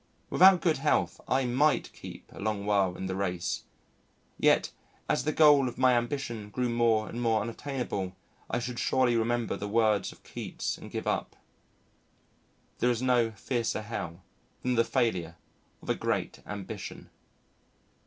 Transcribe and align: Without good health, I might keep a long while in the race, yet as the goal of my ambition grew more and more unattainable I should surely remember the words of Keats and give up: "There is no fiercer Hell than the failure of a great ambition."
Without 0.31 0.61
good 0.61 0.77
health, 0.77 1.21
I 1.27 1.45
might 1.45 1.93
keep 1.93 2.31
a 2.33 2.39
long 2.39 2.65
while 2.65 2.95
in 2.97 3.05
the 3.05 3.15
race, 3.15 3.65
yet 4.39 4.71
as 5.07 5.25
the 5.25 5.31
goal 5.31 5.67
of 5.67 5.77
my 5.77 5.93
ambition 5.93 6.49
grew 6.49 6.69
more 6.69 7.07
and 7.07 7.21
more 7.21 7.43
unattainable 7.43 8.15
I 8.49 8.57
should 8.57 8.79
surely 8.79 9.15
remember 9.15 9.55
the 9.55 9.67
words 9.67 10.11
of 10.11 10.23
Keats 10.23 10.75
and 10.75 10.89
give 10.89 11.05
up: 11.05 11.35
"There 12.79 12.89
is 12.89 13.03
no 13.03 13.29
fiercer 13.29 13.83
Hell 13.83 14.23
than 14.63 14.73
the 14.73 14.83
failure 14.83 15.35
of 15.83 15.89
a 15.91 15.93
great 15.93 16.39
ambition." 16.47 17.11